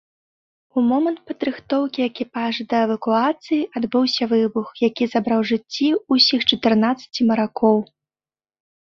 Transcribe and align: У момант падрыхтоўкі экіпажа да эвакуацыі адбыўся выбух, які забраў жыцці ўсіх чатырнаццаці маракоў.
У 0.77 0.83
момант 0.91 1.19
падрыхтоўкі 1.31 2.05
экіпажа 2.09 2.61
да 2.73 2.77
эвакуацыі 2.87 3.61
адбыўся 3.81 4.23
выбух, 4.35 4.67
які 4.89 5.03
забраў 5.15 5.41
жыцці 5.53 5.87
ўсіх 6.19 6.41
чатырнаццаці 6.55 7.21
маракоў. 7.33 7.77